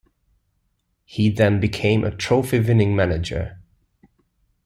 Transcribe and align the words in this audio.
He 1.05 1.29
then 1.29 1.59
became 1.59 2.03
a 2.03 2.09
trophy-winning 2.09 2.95
manager. 2.95 3.59